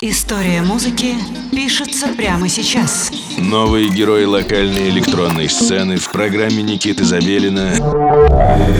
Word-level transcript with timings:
История 0.00 0.62
музыки 0.62 1.16
пишется 1.50 2.06
прямо 2.16 2.48
сейчас. 2.48 3.10
Новые 3.36 3.88
герои 3.88 4.26
локальной 4.26 4.90
электронной 4.90 5.48
сцены 5.48 5.96
в 5.96 6.12
программе 6.12 6.62
Никиты 6.62 7.02
Забелина 7.02 7.72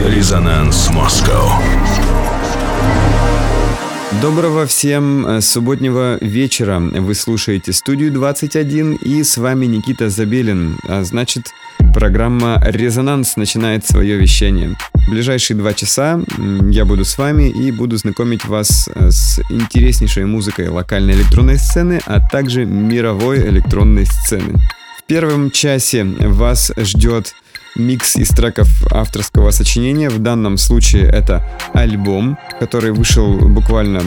«Резонанс 0.07 0.89
Москва». 0.91 1.61
Доброго 4.21 4.65
всем 4.65 5.27
э, 5.27 5.41
субботнего 5.41 6.17
вечера. 6.21 6.79
Вы 6.79 7.13
слушаете 7.15 7.73
студию 7.73 8.13
21 8.13 8.93
и 8.95 9.21
с 9.21 9.37
вами 9.37 9.65
Никита 9.65 10.09
Забелин. 10.09 10.77
А 10.87 11.03
значит, 11.03 11.51
программа 11.93 12.61
«Резонанс» 12.65 13.35
начинает 13.35 13.85
свое 13.85 14.15
вещание. 14.15 14.77
Ближайшие 15.09 15.57
два 15.57 15.73
часа 15.73 16.21
я 16.69 16.85
буду 16.85 17.03
с 17.03 17.17
вами 17.17 17.49
и 17.49 17.71
буду 17.71 17.97
знакомить 17.97 18.45
вас 18.45 18.87
э, 18.93 19.09
с 19.09 19.39
интереснейшей 19.49 20.25
музыкой 20.25 20.69
локальной 20.69 21.15
электронной 21.15 21.57
сцены, 21.57 21.99
а 22.05 22.19
также 22.19 22.65
мировой 22.65 23.39
электронной 23.49 24.05
сцены. 24.05 24.59
В 24.99 25.03
первом 25.07 25.49
часе 25.49 26.03
вас 26.03 26.71
ждет 26.77 27.33
микс 27.75 28.15
из 28.15 28.29
треков 28.29 28.67
авторского 28.91 29.51
сочинения. 29.51 30.09
В 30.09 30.19
данном 30.19 30.57
случае 30.57 31.03
это 31.03 31.43
альбом, 31.73 32.37
который 32.59 32.91
вышел 32.91 33.37
буквально 33.49 34.01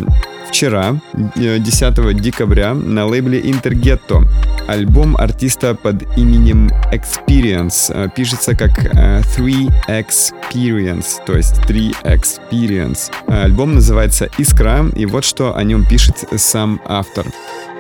вчера, 0.53 1.01
10 1.35 1.99
э, 1.99 2.15
декабря, 2.15 2.75
на 2.75 3.07
лейбле 3.07 3.41
Intergetto. 3.41 4.29
Альбом 4.69 5.17
артиста 5.17 5.75
под 5.75 6.03
именем 6.19 6.69
Experience 6.93 7.91
э, 7.91 8.09
пишется 8.15 8.55
как 8.55 8.71
3 8.79 9.69
э, 9.89 10.01
Experience, 10.01 11.25
то 11.27 11.37
есть 11.37 11.63
3 11.67 11.95
Experience. 12.05 13.11
Альбом 13.29 13.75
называется 13.75 14.29
«Искра», 14.39 14.85
и 14.95 15.07
вот 15.07 15.25
что 15.25 15.57
о 15.57 15.65
нем 15.65 15.87
пишет 15.87 16.25
сам 16.37 16.81
автор. 16.85 17.27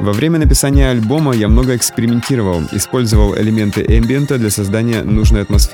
Во 0.00 0.12
время 0.12 0.38
написания 0.38 0.90
альбома 0.90 1.32
я 1.34 1.48
много 1.48 1.76
экспериментировал, 1.76 2.62
использовал 2.72 3.36
элементы 3.36 3.84
эмбиента 3.86 4.38
для 4.38 4.50
создания 4.50 5.02
нужной 5.02 5.42
атмосферы, 5.42 5.71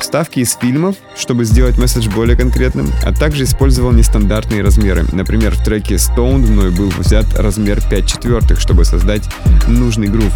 вставки 0.00 0.40
из 0.40 0.54
фильмов, 0.54 0.96
чтобы 1.16 1.44
сделать 1.44 1.78
месседж 1.78 2.08
более 2.08 2.36
конкретным, 2.36 2.90
а 3.04 3.12
также 3.12 3.44
использовал 3.44 3.92
нестандартные 3.92 4.62
размеры. 4.62 5.04
Например, 5.12 5.54
в 5.54 5.62
треке 5.62 5.94
Stone 5.94 6.50
мной 6.50 6.70
был 6.70 6.88
взят 6.88 7.26
размер 7.38 7.80
5 7.88 8.06
четвертых, 8.06 8.60
чтобы 8.60 8.84
создать 8.84 9.28
нужный 9.68 10.08
грув. 10.08 10.32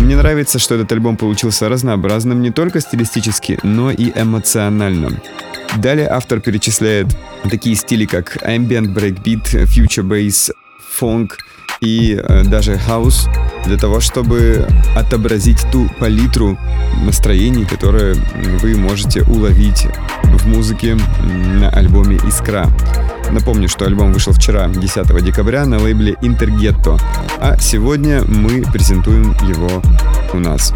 Мне 0.00 0.16
нравится, 0.16 0.58
что 0.58 0.76
этот 0.76 0.90
альбом 0.92 1.16
получился 1.16 1.68
разнообразным 1.68 2.40
не 2.40 2.50
только 2.50 2.80
стилистически, 2.80 3.58
но 3.62 3.90
и 3.90 4.12
эмоционально. 4.14 5.20
Далее 5.76 6.08
автор 6.08 6.40
перечисляет 6.40 7.08
такие 7.50 7.76
стили, 7.76 8.06
как 8.06 8.38
ambient 8.42 8.94
breakbeat, 8.94 9.66
future 9.66 10.06
bass, 10.08 10.50
funk— 10.98 11.32
и 11.80 12.20
э, 12.20 12.44
даже 12.44 12.76
хаус 12.76 13.28
для 13.66 13.76
того, 13.76 14.00
чтобы 14.00 14.66
отобразить 14.96 15.64
ту 15.70 15.88
палитру 15.98 16.58
настроений, 17.04 17.64
которые 17.64 18.14
вы 18.60 18.76
можете 18.76 19.22
уловить 19.22 19.86
в 20.24 20.46
музыке 20.46 20.96
на 21.24 21.70
альбоме 21.70 22.16
«Искра». 22.26 22.66
Напомню, 23.30 23.68
что 23.68 23.84
альбом 23.84 24.12
вышел 24.12 24.32
вчера, 24.32 24.68
10 24.68 25.22
декабря, 25.22 25.66
на 25.66 25.78
лейбле 25.78 26.14
Intergetto, 26.22 26.98
а 27.40 27.58
сегодня 27.58 28.22
мы 28.26 28.62
презентуем 28.72 29.36
его 29.46 29.82
у 30.32 30.38
нас 30.38 30.72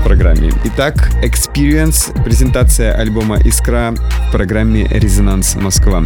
в 0.00 0.02
программе. 0.02 0.50
Итак, 0.64 1.10
Experience, 1.22 2.24
презентация 2.24 2.94
альбома 2.94 3.38
«Искра» 3.40 3.92
в 4.28 4.32
программе 4.32 4.86
«Резонанс 4.88 5.56
Москва». 5.56 6.02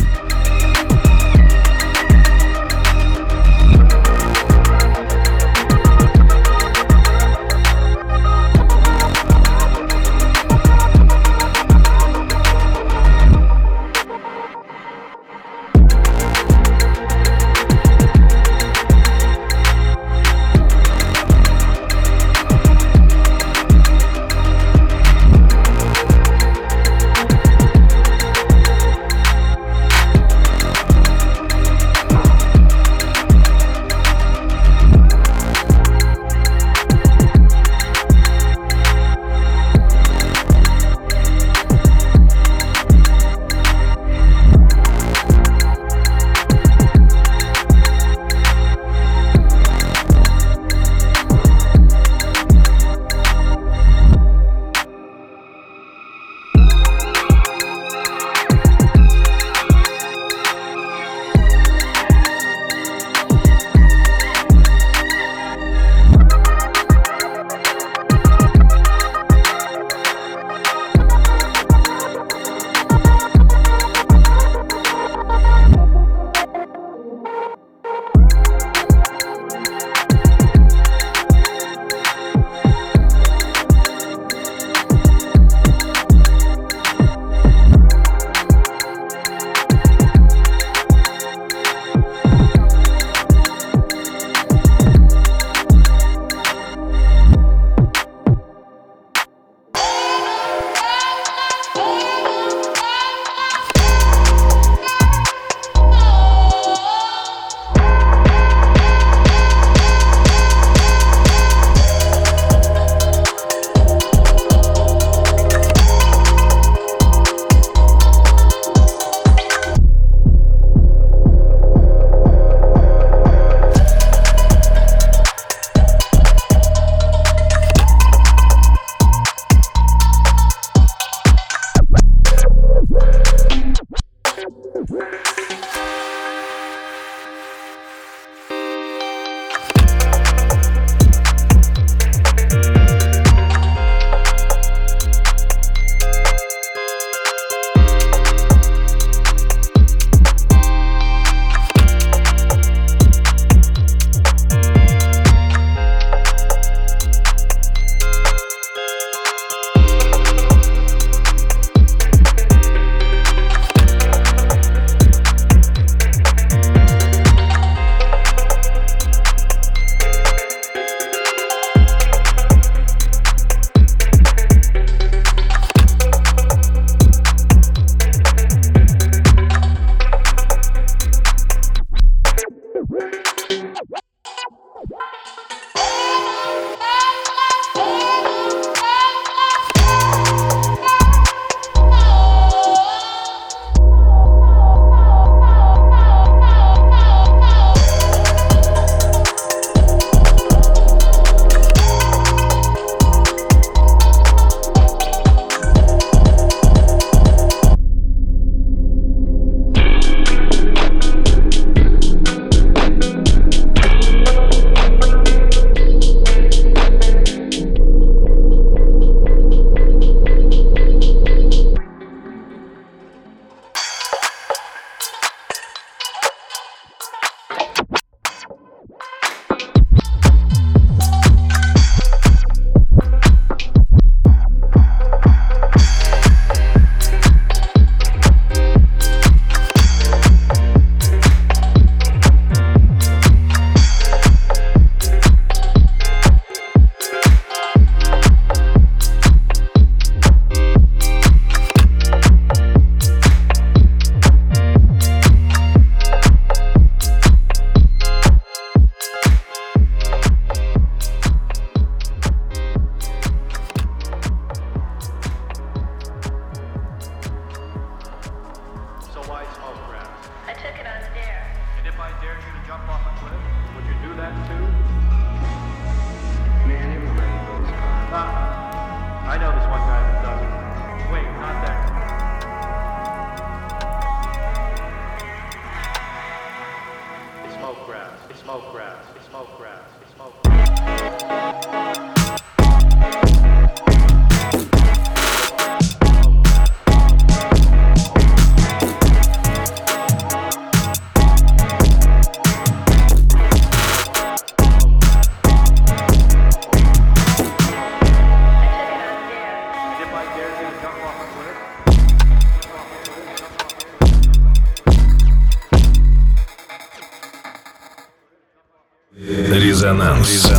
Резонанс. 319.84 320.53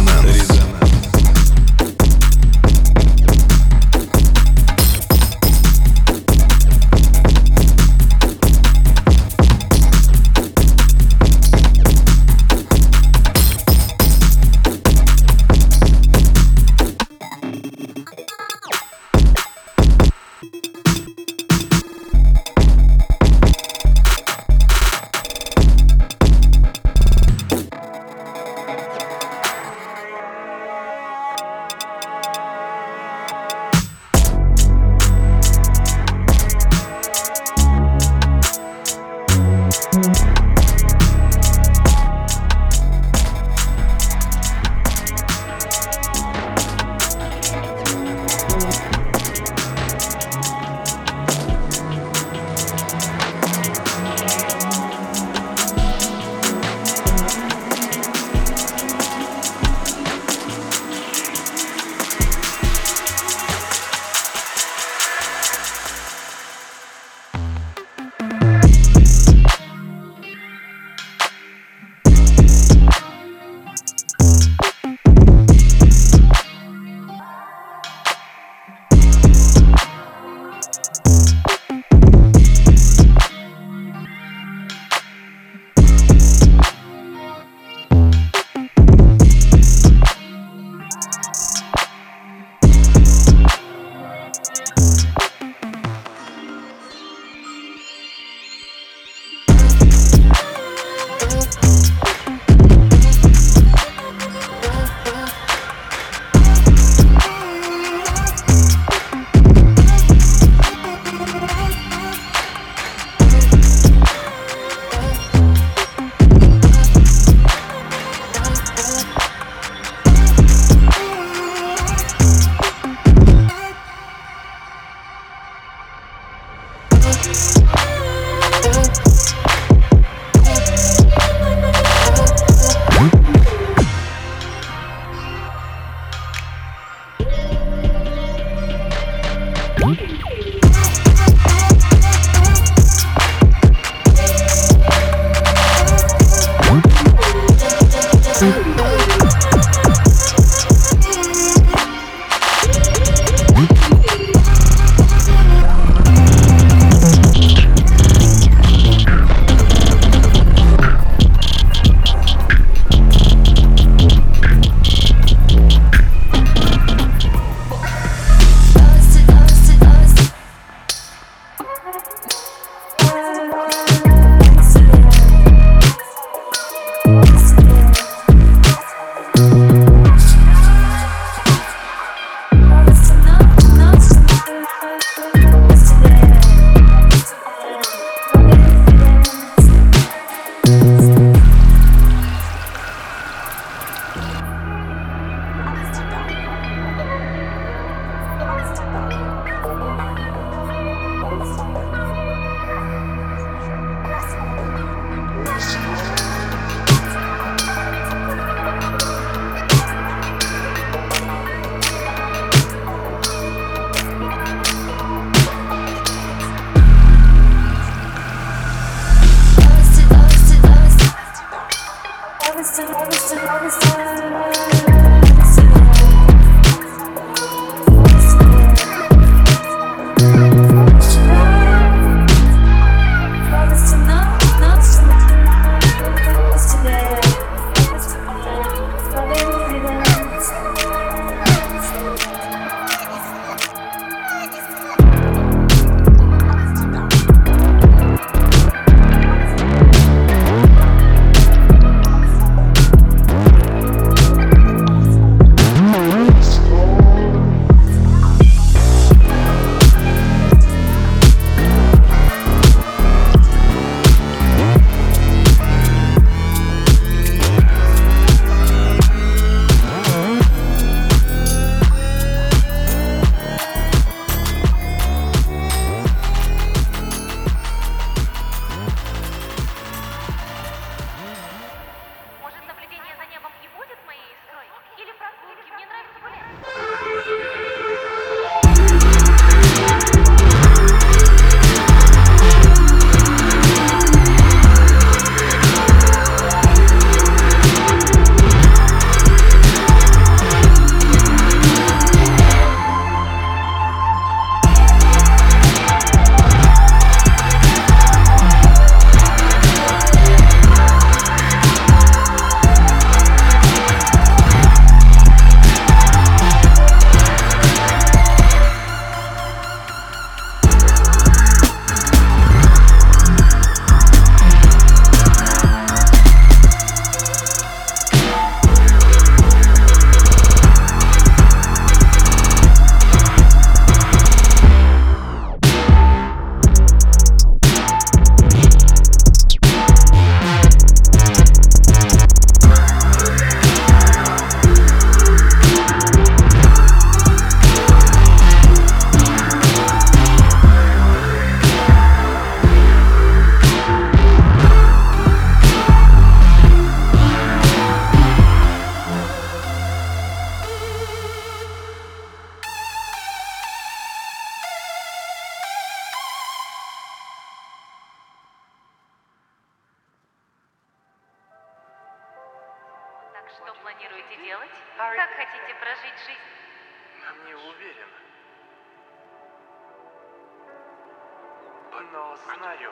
Но 382.11 382.35
знаю, 382.35 382.91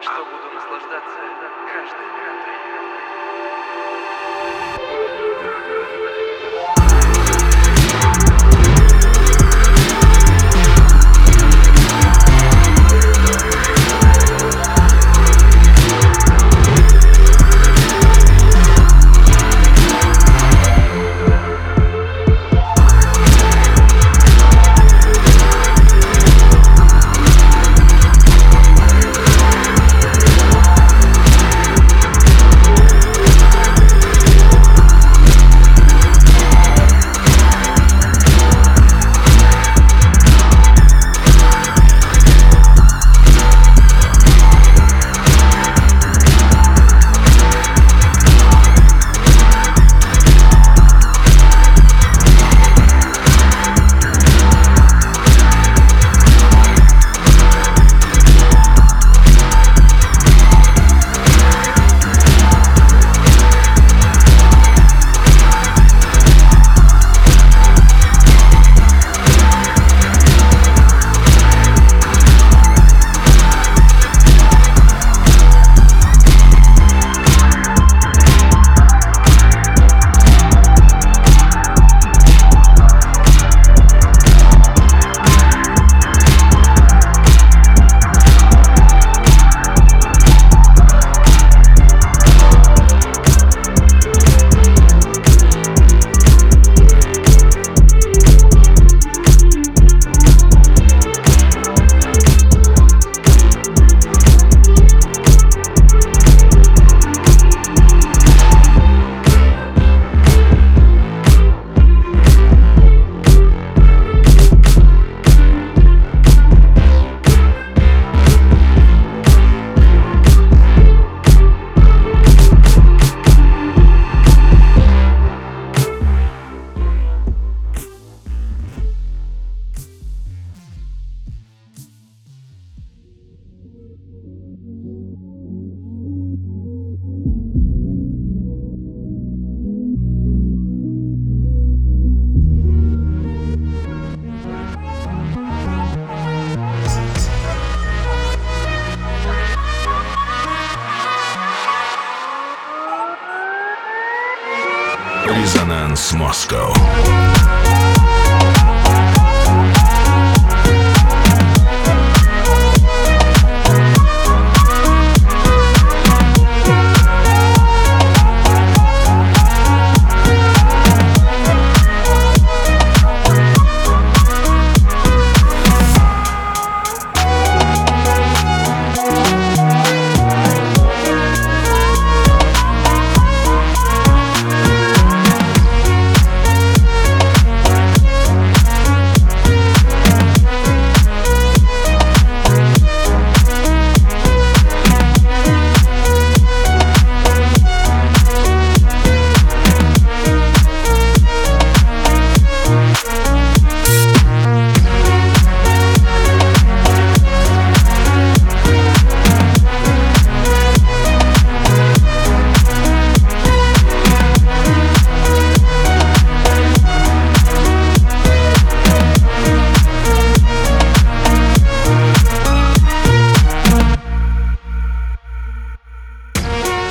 что 0.00 0.24
буду 0.24 0.50
наслаждаться 0.54 1.20
каждой 1.72 2.06
минутой. 2.06 2.58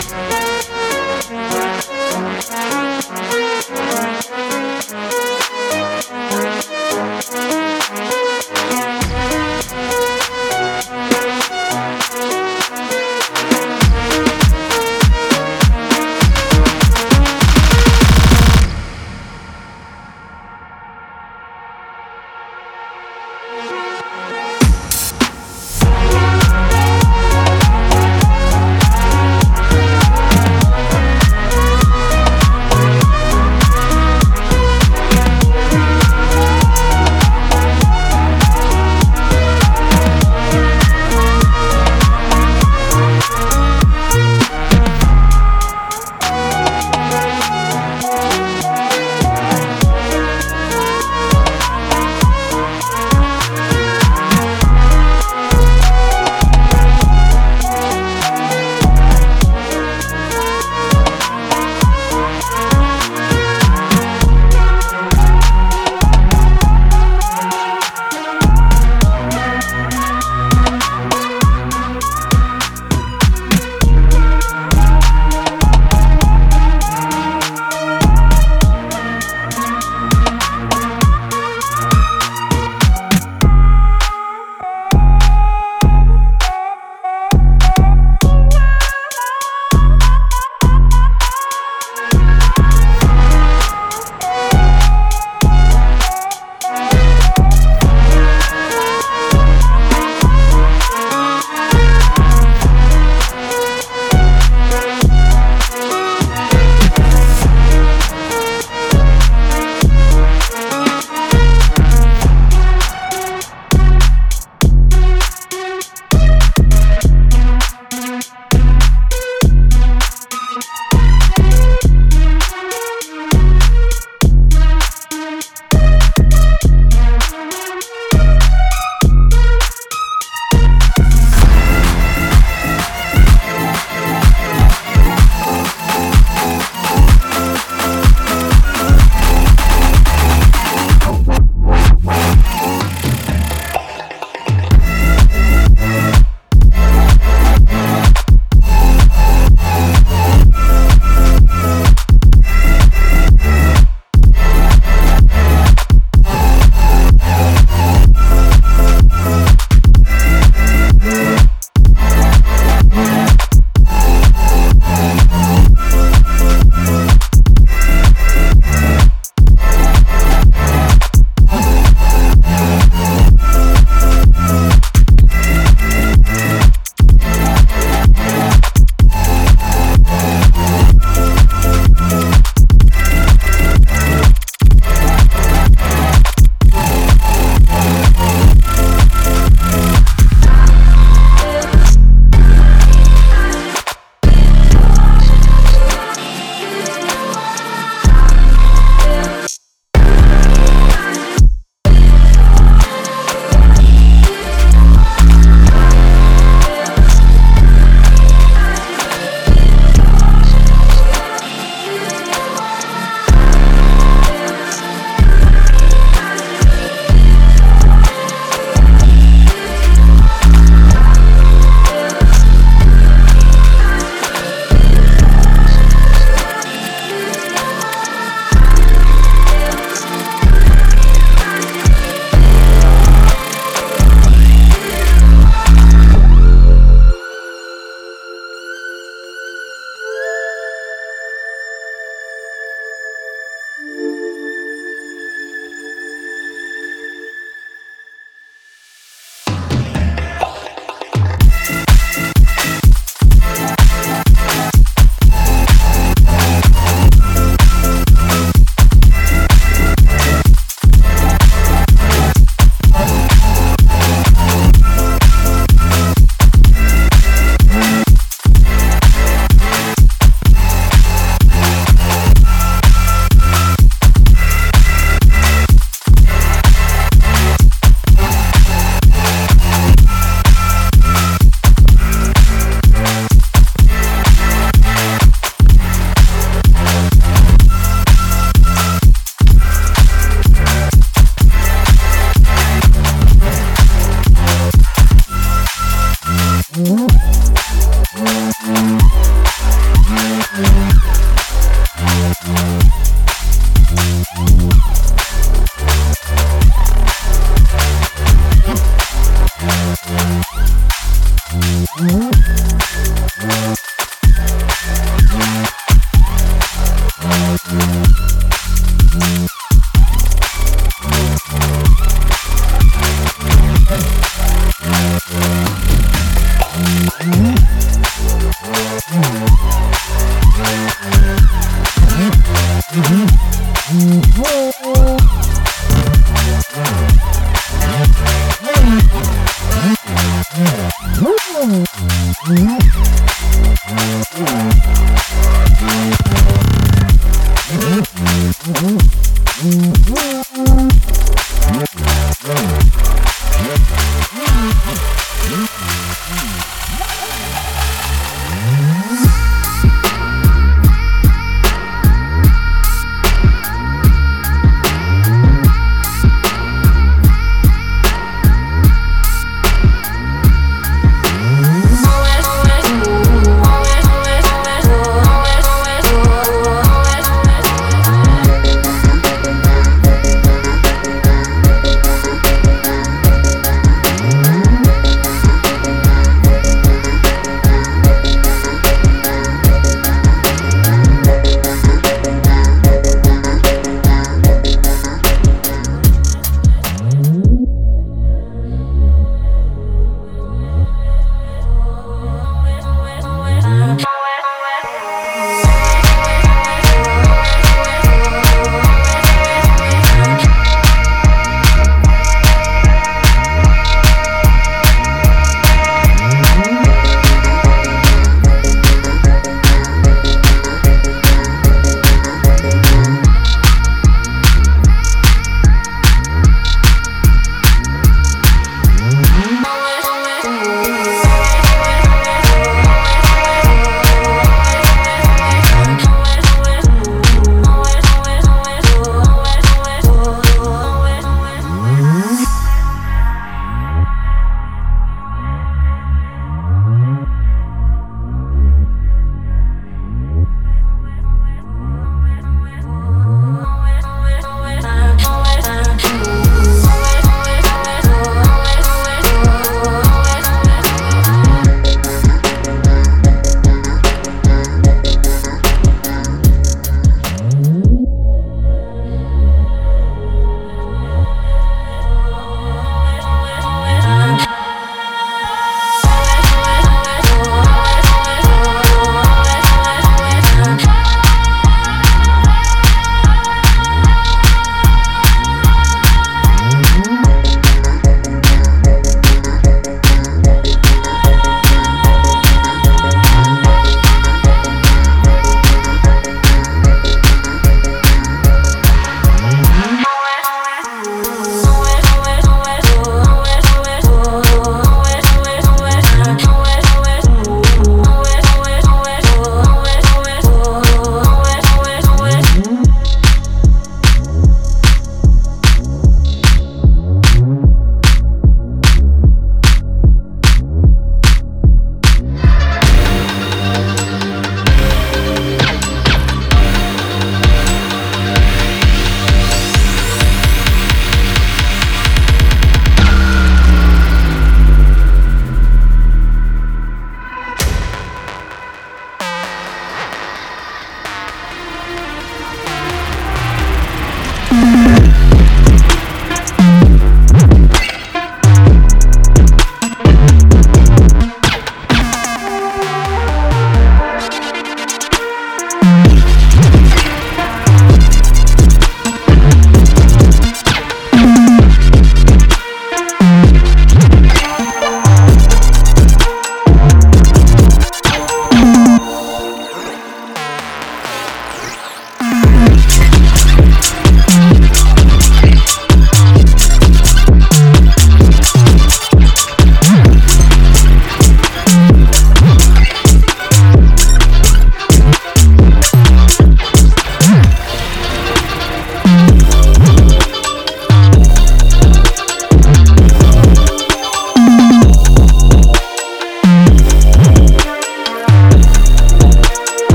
Thank 0.00 0.43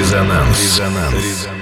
Резонанс. 0.00 0.58
Резонанс. 0.58 1.59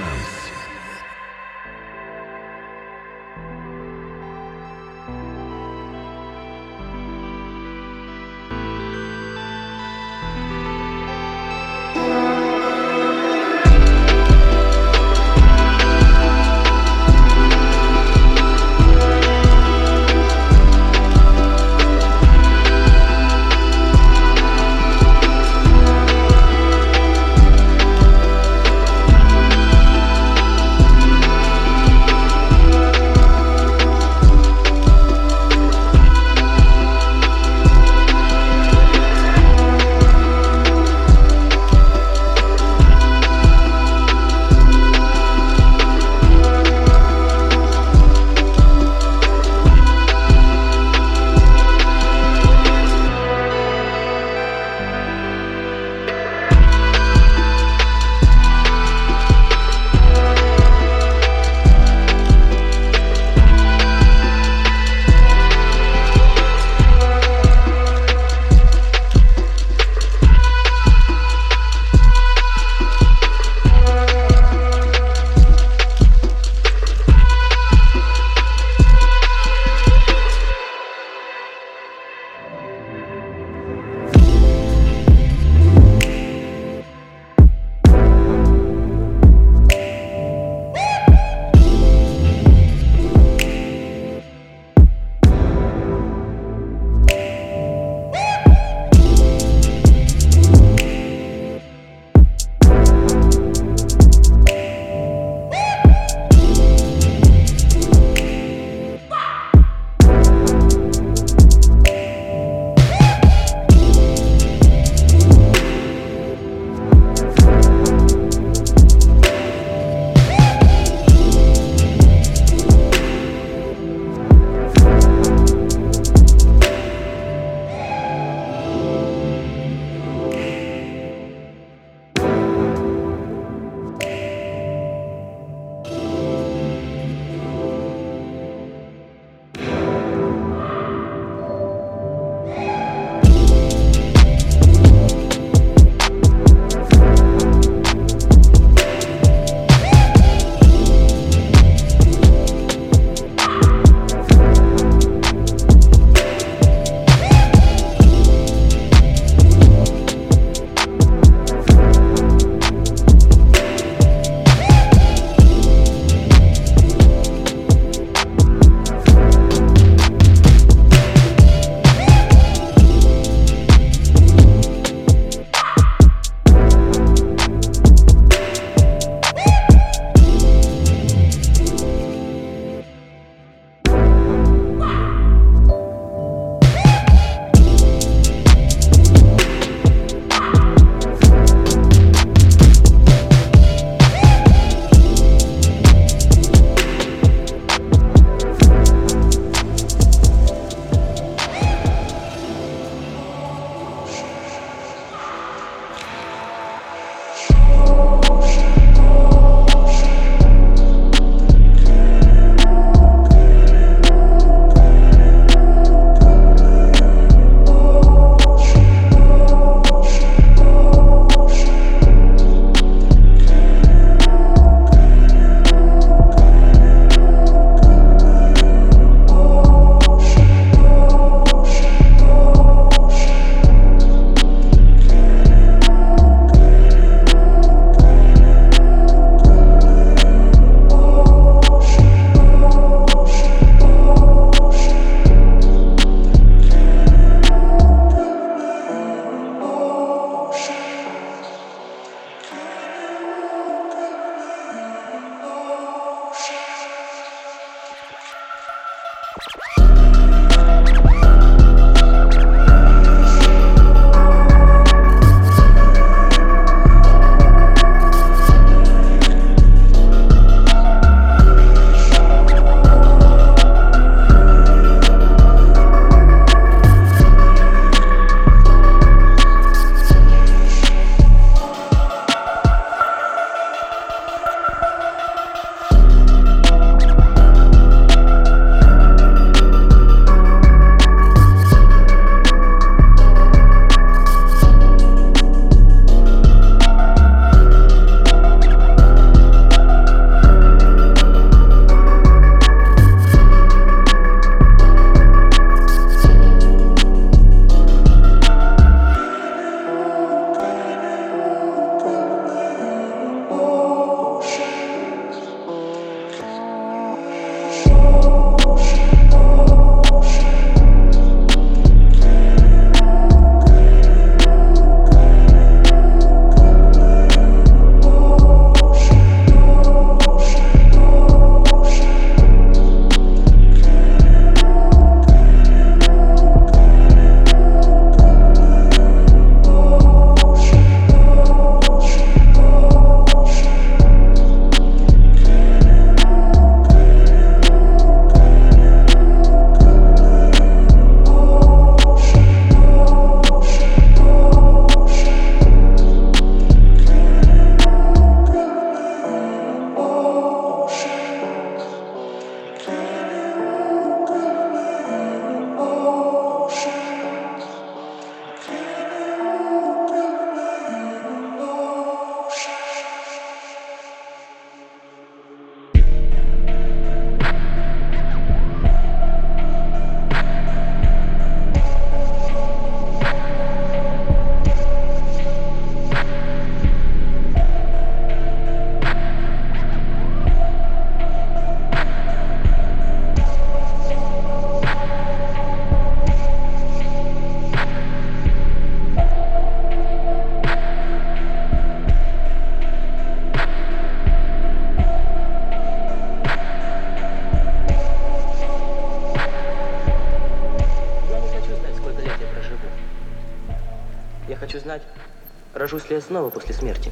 Рожусь 415.91 416.07
ли 416.11 416.17
я 416.17 416.21
снова 416.21 416.51
после 416.51 416.75
смерти? 416.75 417.11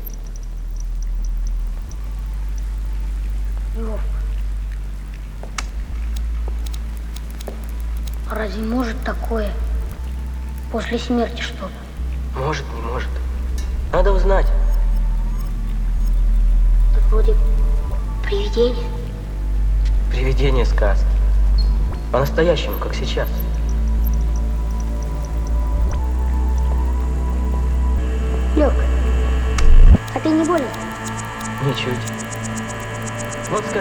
Лев. 3.75 3.99
А 8.29 8.35
разве 8.35 8.61
может 8.61 9.03
такое? 9.03 9.51
После 10.71 10.99
смерти 10.99 11.41
что-то. 11.41 11.71
Может, 12.39 12.65
не 12.71 12.81
может. 12.81 13.09
Надо 13.91 14.11
узнать. 14.11 14.45
Тут 16.93 17.03
вроде 17.05 17.35
привидение. 18.23 18.87
Привидение 20.11 20.65
сказки. 20.67 21.07
По-настоящему, 22.11 22.77
как 22.77 22.93
сейчас. 22.93 23.27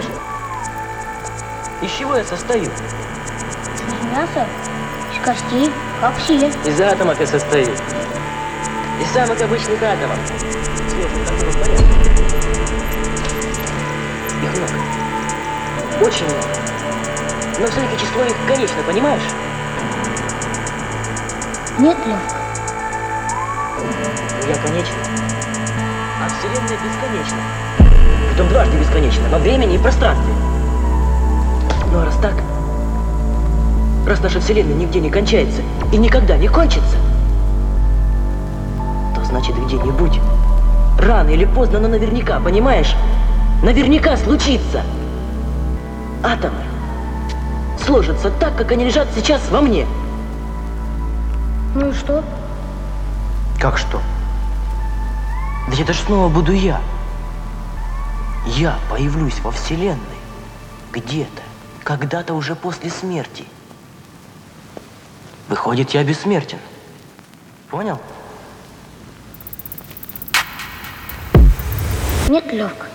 Скажи, 0.01 0.09
из 1.81 1.91
чего 1.91 2.15
я 2.15 2.23
состою? 2.23 2.63
Из 2.63 2.71
мяса, 4.11 4.47
из 5.13 5.25
костей, 5.25 5.71
все. 6.17 6.47
Из 6.47 6.81
атомов 6.81 7.19
я 7.19 7.27
состою. 7.27 7.67
Из 9.01 9.11
самых 9.11 9.41
обычных 9.41 9.81
атомов. 9.81 10.17
Которые 11.25 11.51
в 11.51 11.59
порядке. 11.59 11.83
Их 14.43 14.51
много. 14.57 16.05
Очень 16.05 16.25
много. 16.25 16.47
Но 17.59 17.67
все-таки 17.67 17.97
число 17.97 18.23
их 18.23 18.35
конечно, 18.47 18.83
понимаешь? 18.83 19.21
Нет, 21.79 21.97
Лёг, 22.05 22.19
Я 24.47 24.55
конечна. 24.61 24.95
А 26.21 26.29
Вселенная 26.29 26.77
бесконечна. 26.77 27.66
Притом 28.37 28.53
дважды 28.53 28.77
бесконечна. 28.77 29.23
Во 29.31 29.39
времени 29.39 29.73
и 29.73 29.77
пространстве. 29.79 30.31
Ну 31.91 31.99
а 31.99 32.05
раз 32.05 32.15
так, 32.17 32.35
раз 34.05 34.21
наша 34.21 34.39
Вселенная 34.39 34.75
нигде 34.75 34.99
не 34.99 35.09
кончается 35.09 35.63
и 35.91 35.97
никогда 35.97 36.37
не 36.37 36.47
кончится, 36.47 36.97
то 39.15 39.25
значит 39.25 39.55
где-нибудь, 39.65 40.19
рано 40.99 41.29
или 41.31 41.45
поздно, 41.45 41.79
но 41.79 41.87
наверняка, 41.87 42.39
понимаешь? 42.39 42.95
Наверняка 43.63 44.15
случится. 44.17 44.83
Атомы 46.23 46.61
сложатся 47.83 48.29
так, 48.29 48.55
как 48.55 48.71
они 48.71 48.85
лежат 48.85 49.07
сейчас 49.15 49.41
во 49.49 49.61
мне. 49.61 49.87
ну 51.73 51.89
и 51.89 51.93
что? 51.93 52.23
Как 53.59 53.79
что? 53.79 53.99
Ведь 55.69 55.79
это 55.79 55.93
ж 55.93 55.97
снова 56.05 56.29
буду 56.29 56.51
я. 56.51 56.79
Я 58.55 58.79
появлюсь 58.89 59.39
во 59.41 59.51
Вселенной. 59.51 59.99
Где-то. 60.93 61.41
Когда-то 61.83 62.33
уже 62.33 62.55
после 62.55 62.89
смерти. 62.89 63.45
Выходит, 65.49 65.91
я 65.91 66.03
бессмертен. 66.03 66.59
Понял? 67.69 67.99
Нет, 72.29 72.51
Лёг. 72.53 72.86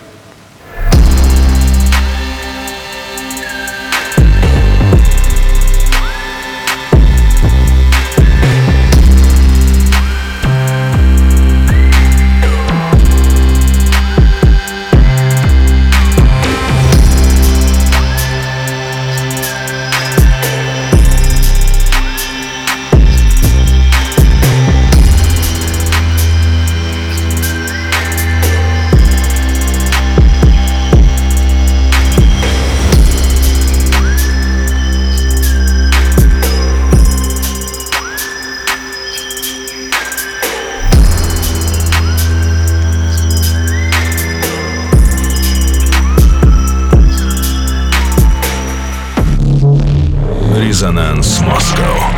Резонанс 50.83 51.41
Москва. 51.43 52.11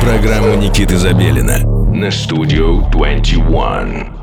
Программа 0.00 0.54
Никиты 0.54 0.96
Забелина 0.96 1.58
на 1.92 2.12
студию 2.12 2.88
21. 2.92 4.13